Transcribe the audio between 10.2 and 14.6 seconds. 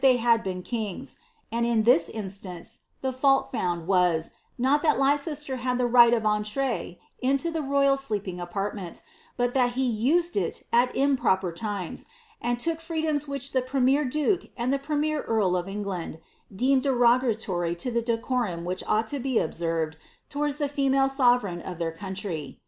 it at improper times, and took freedoms wliich the premier duke